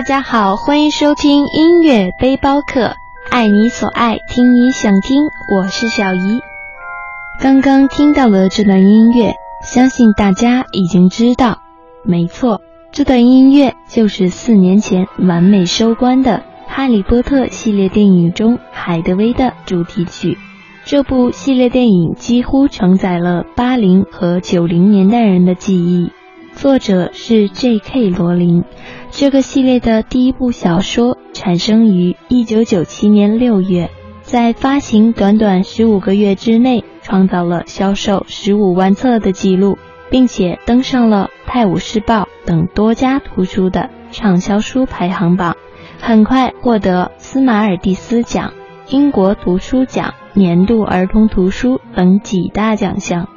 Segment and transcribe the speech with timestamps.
[0.00, 2.94] 大家好，欢迎收听音乐背包客，
[3.30, 6.40] 爱你所爱，听你想听，我是小姨。
[7.38, 11.58] 刚刚听到了这段音乐，相信大家已经知道，
[12.02, 20.38] 没错，这段音乐就是四年前完美收官的《哈利波特》系列电影中海德薇的主题曲。
[20.86, 26.10] 这部系列电影几乎承载了八零和九零年代人的记忆。
[26.60, 28.10] 作者是 J.K.
[28.10, 28.64] 罗琳。
[29.10, 39.78] 这个系列的第一部小说产生于一九九七年六月，在发行短短十五个月之内，创造了销售十五万册的记录，
[40.10, 45.56] 并且登上了《泰晤士报》等多家图书的畅销书排行榜，
[45.98, 48.52] 很快获得斯马尔蒂斯奖、
[48.90, 53.30] 英国图书奖、年度儿童图书等几大奖项。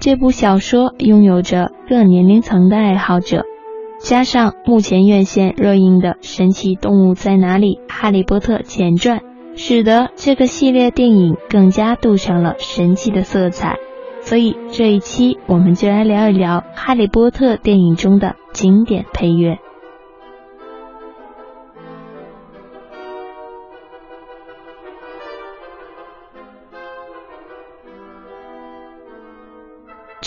[0.00, 3.44] 这部小说拥有着各年龄层的爱好者，
[4.00, 9.18] 加上目前院线热映的《神奇动物在哪里》《哈利波特前传》，
[9.56, 13.76] 使得这个系列电影更加镀上了神奇的色彩。
[14.20, 19.58] 所以这一期我们就来聊一聊《哈利波特》电影中的经典配乐。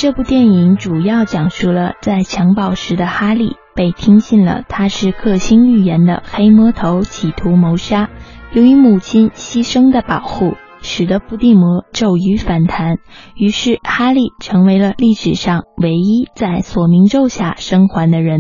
[0.02, 8.10] 这部电影主要讲述了在襁褓时的哈利被听信了他是克星预言的黑魔头企图谋杀，
[8.52, 12.98] 由于母亲牺牲的保护，使得伏地魔咒语反弹，
[13.36, 18.40] 于是哈利成为了历史上唯一在索命咒下生还的人。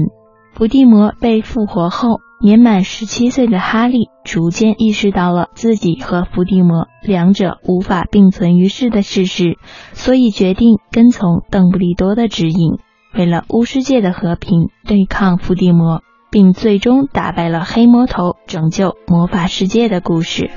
[0.55, 2.21] 伏地魔被复活后。
[2.41, 9.59] 年满十七岁的哈利逐渐意识到了自己和伏地魔两者无法并存于世的事实，
[9.93, 12.79] 所以决定跟从邓布利多的指引，
[13.13, 20.49] 为了巫师界的和平对抗伏地魔，并最终打败了黑魔头，拯救魔法世界的故事。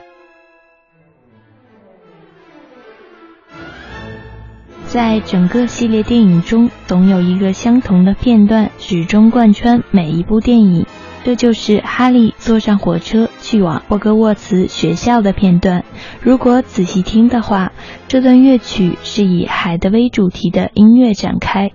[4.87, 10.87] 在整个系列电影中，总有一个相同的片段始终贯穿每一部电影。
[11.25, 15.83] 这就是哈利坐上火车去往霍格沃茨学校的片段。
[16.21, 17.73] 如果仔细听的话，
[18.09, 21.73] 这段乐曲是以海德薇主题的音乐展开，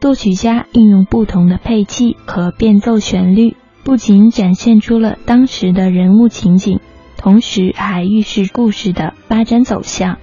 [0.00, 6.78] 作曲家运用不同的配器和变奏旋律，不仅展现出了当时的人物情景，
[7.16, 10.18] 同时还预示故事的发展走向。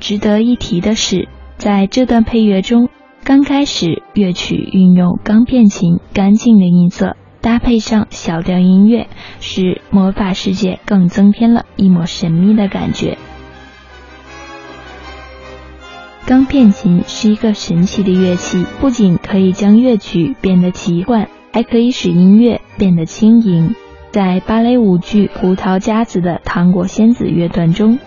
[0.00, 2.88] 值得一提的是，在这段配乐中，
[3.22, 7.16] 刚开始乐曲运用钢片琴干净的音色。
[7.44, 9.06] 搭配上小调音乐，
[9.38, 13.18] 使魔法世界更增添了一抹神秘的感觉。
[16.24, 23.74] 钢片琴是一个神奇的乐器，不仅可以将乐曲变得奇幻，还可以使音乐变得轻盈。
[24.10, 27.98] 在芭蕾舞剧《胡桃夹子》的糖果仙子乐段中，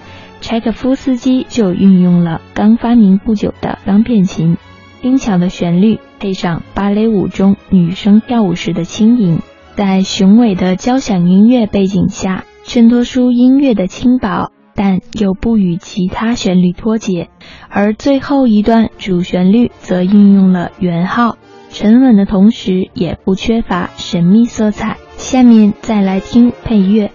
[0.41, 4.57] 柴可夫斯基就运用了刚发明不久的钢片琴。
[5.03, 9.39] 精巧的旋律配上芭蕾舞中女生跳舞时的轻盈，
[9.75, 17.29] 在雄伟的交响音乐背景下，衬托出音乐的轻薄，但又不与其他旋律脱节。
[17.69, 21.37] 而最后一段主旋律则运用了圆号，
[21.69, 24.97] 沉稳的同时也不缺乏神秘色彩。
[25.17, 27.11] 下面再来听配乐。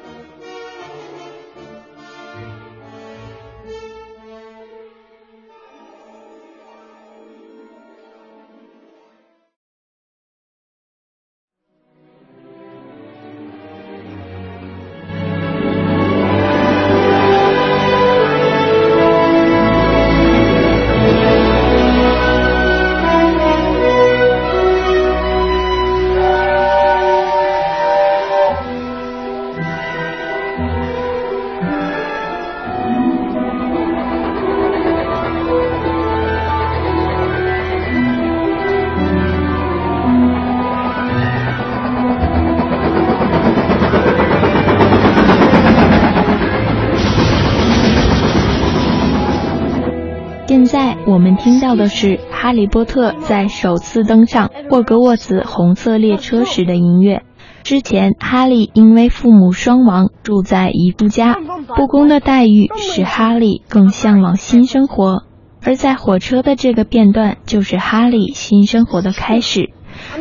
[51.37, 57.23] 听到的是哈利波特在首次登上霍格沃茨红色列车时的音乐。
[57.63, 61.37] 之前，哈利因为父母双亡，住在姨父家，
[61.77, 65.23] 不公的待遇使哈利更向往新生活。
[65.65, 69.71] 而在火车的这个片段，就是哈利新生活的开始。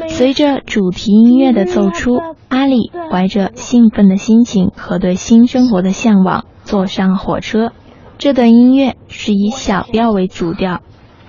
[0.08, 7.72] 随着主题音乐的奏出，哈利怀着兴奋的心情和对新生活的向往，坐上火车。
[8.20, 10.82] 这段音乐是以小调为主调，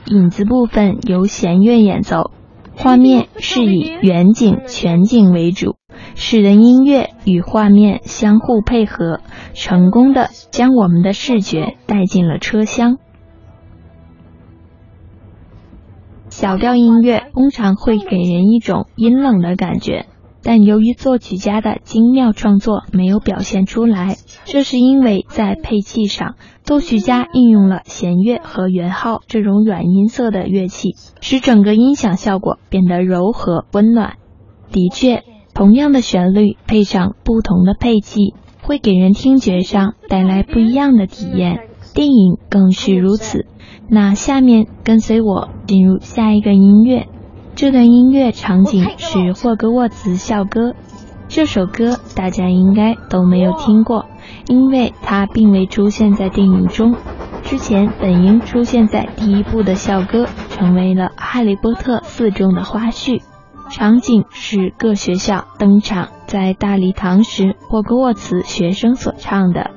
[0.07, 2.33] 影子部分由弦乐演奏，
[2.77, 5.77] 画面是以远景、全景为主，
[6.15, 9.21] 使得音乐与画面相互配合，
[9.55, 12.99] 成功的将我们的视觉带进了车厢。
[16.29, 20.07] 小调音乐通常会给人一种阴冷的感觉。
[20.45, 34.15] 但由于作曲家的精妙创作没有表现出来，这是因为在配器上，作曲家应用了弦乐和圆号这种软音色的乐器，使整个音响效果变得柔和温暖。
[34.71, 35.25] 的确，
[35.55, 41.69] 同样的旋律配上不同的配器，会给人听觉上带来不一样的体验。
[41.95, 43.45] 电影更是如此。
[43.89, 47.09] 那下面跟随我进入下一个音乐。
[47.55, 50.75] 这段音乐场景是霍格沃茨校歌，
[51.29, 54.07] 这首歌大家应该都没有听过，
[54.47, 56.95] 因为它并未出现在电影中。
[57.43, 63.21] 之前本应出现在第一部的校歌，成为了《哈利波特四》中的花絮。
[63.71, 69.71] 场景是各学校登场，在大礼堂时，霍格沃茨学生所唱的。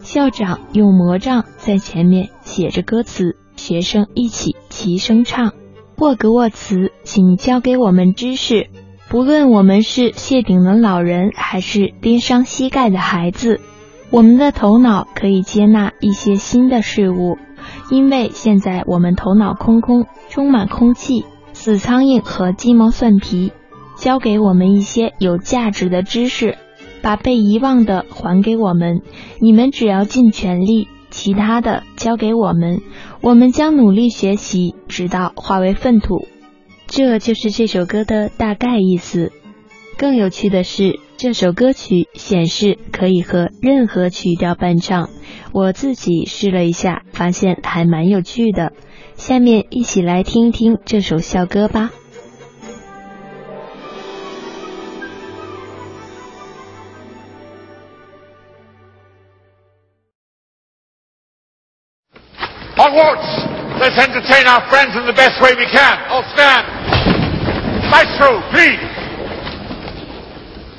[0.00, 5.52] 校长用魔杖在前面写着歌词，学生一起齐声唱。
[5.96, 8.68] 霍格沃茨，请教给我们知识。
[9.08, 13.60] 不论我们是谢顶的老人，还是跌伤膝盖的孩子，
[14.12, 17.38] 我们的头脑可以接纳一些新的事物，
[17.90, 21.24] 因为现在我们头脑空空，充满空气、
[21.54, 23.52] 死苍蝇和鸡毛蒜皮。
[23.96, 26.58] 教给我们一些有价值的知识，
[27.00, 29.00] 把被遗忘的还给我们。
[29.40, 30.88] 你们只要尽全力。
[31.08, 32.80] 其他的交给我们，
[33.20, 36.26] 我们将努力学习，直到化为粪土。
[36.86, 39.30] 这就是这首歌的大概意思。
[39.98, 45.08] 更有趣的是，这首歌曲显示可以和任何曲调伴唱。
[45.52, 48.72] 我自己试了一下，发现还蛮有趣的。
[49.14, 51.92] 下面一起来听一听这首校歌吧。
[62.74, 63.78] Hogwarts!
[63.78, 65.98] Let's entertain our friends in the best way we can.
[66.10, 66.66] All stand.
[67.92, 69.01] Maestro, please.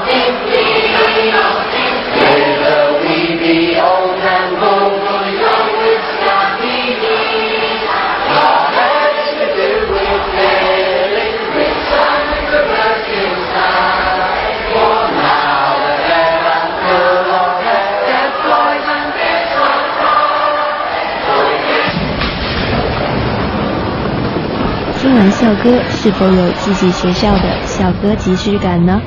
[25.12, 28.98] 听完校歌，是否有自己学校的校歌即视感呢？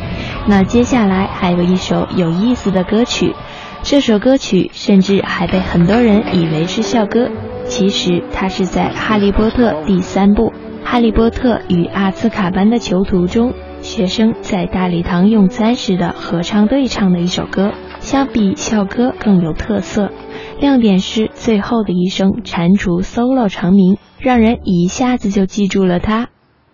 [0.47, 3.33] 那接下来还有一首有意思的歌曲，
[3.81, 7.31] 这首歌曲甚至还被很多人以为是校歌，
[7.65, 10.53] 其实它是在《哈利波特》第三部
[10.87, 17.71] 《哈利波特与阿兹卡班的囚徒》中，学生在大礼堂用餐时的合唱队唱的一首歌。
[17.99, 20.11] 相比校歌更有特色，
[20.59, 26.29] 亮点是最后的一声蟾蜍 solo 长鸣，让人一下子就记住了它。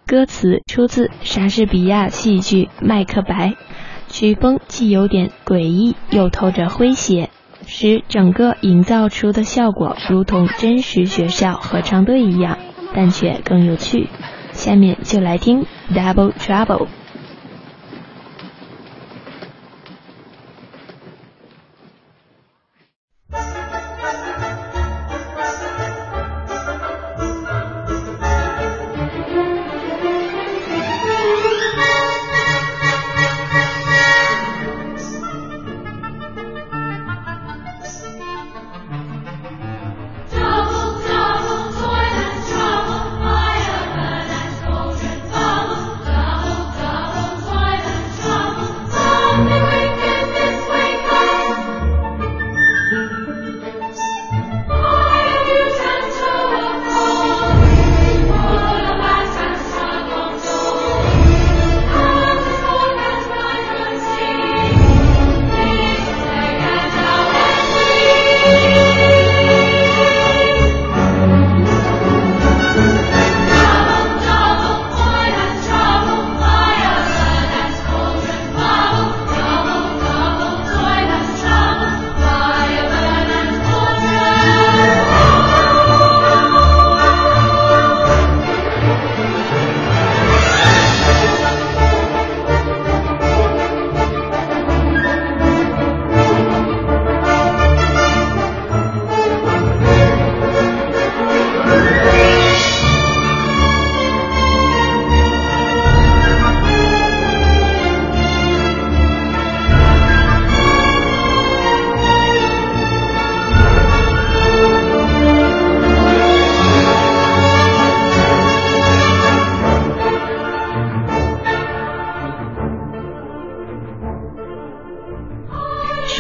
[0.05, 3.50] 歌词出自莎士比亚戏剧《麦克白》，
[4.07, 7.29] 曲风既有点诡异，又透着诙谐，
[7.65, 12.57] 使整个营造出的效果如同真实学校合唱队一样，
[12.93, 14.09] 但却更有趣。
[14.51, 16.33] 下面就来听《Double》。
[16.33, 16.88] Trouble,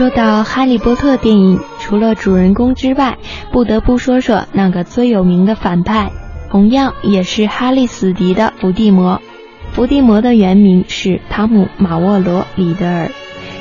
[0.01, 3.19] 说到《哈利波特》电影，除了主人公之外，
[3.51, 6.11] 不得不说说那个最有名的反派，
[6.49, 9.21] 同样也是哈利死敌的伏地魔。
[9.73, 13.11] 伏地魔的原名是汤姆·马沃罗·里德尔。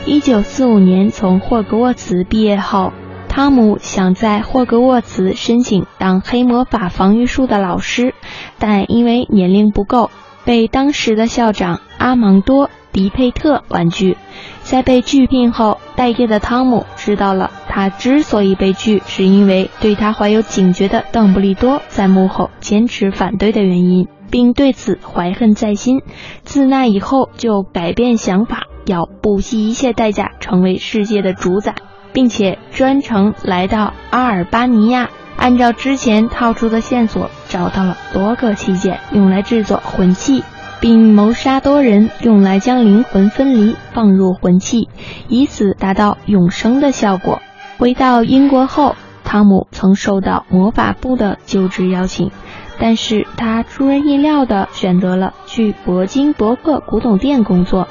[0.06, 2.94] 一九四五年从霍格沃茨毕业后，
[3.28, 8.14] 汤姆想在霍格沃茨申请当黑魔法防御术的老师，
[8.58, 10.10] 但因为年龄不够，
[10.46, 14.16] 被当时的校长阿芒多·迪佩特玩具。
[14.62, 24.08] 在被拒聘后，待业的汤姆知道了他之所以被拒，是因为对他怀有警觉的邓布利多在幕后坚持反对的原因。
[24.30, 26.02] 并对此怀恨在心，
[26.44, 31.74] 自那以后就改变想法，要不惜一切代价成为世界的主宰，
[32.12, 40.44] 并且专程来到阿尔巴尼亚，按照之前套出的线索找到了多个器件，用来制作魂器，
[40.80, 44.88] 并谋杀多人，用来将灵魂分离放入魂器，
[45.28, 47.40] 以此达到永生的效果。
[47.78, 52.30] 回到英国后，汤姆曾受到魔法部的就职邀请。
[52.78, 57.88] 但是他出人意料地选择了去铂金伯克古董店工作，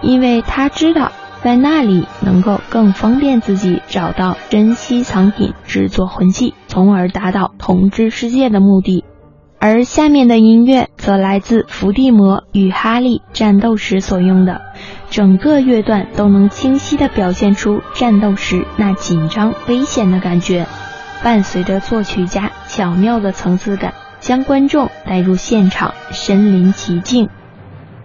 [0.00, 1.10] 因为他知道
[1.42, 9.04] 在那里能够更方便自己找到珍稀藏品，制作魂器，从而达到统治世界的目的。
[9.60, 14.60] 而下面的音乐则来自伏地魔与哈利战斗时所用的，
[15.10, 20.66] 整个乐段都能清晰地表现出战斗时那紧张危险的感觉，
[21.22, 23.92] 伴随着作曲家巧妙的层次感。
[24.20, 27.28] 将观众带入现场，身临其境。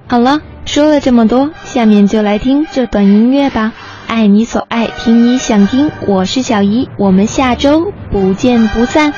[0.08, 3.74] 好了，说了这么多，下面就来听这段音乐吧。
[4.08, 5.90] 爱你所爱，听你想听。
[6.06, 9.12] 我是小姨，我们下周不见不散。